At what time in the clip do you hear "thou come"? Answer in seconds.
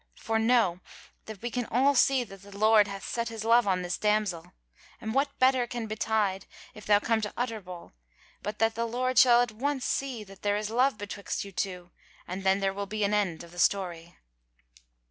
6.87-7.21